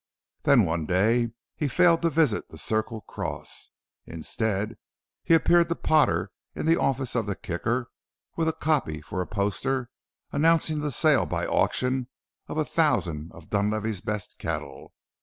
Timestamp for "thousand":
12.65-13.31